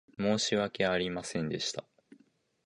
[0.19, 1.83] 申し訳ありませんでした。